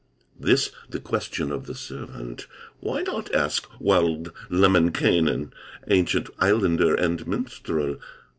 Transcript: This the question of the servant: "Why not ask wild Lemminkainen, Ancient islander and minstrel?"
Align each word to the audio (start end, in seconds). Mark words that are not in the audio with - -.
This 0.39 0.71
the 0.89 0.99
question 0.99 1.51
of 1.51 1.67
the 1.67 1.75
servant: 1.75 2.47
"Why 2.79 3.03
not 3.03 3.31
ask 3.35 3.67
wild 3.79 4.31
Lemminkainen, 4.49 5.53
Ancient 5.89 6.27
islander 6.39 6.95
and 6.95 7.27
minstrel?" 7.27 7.97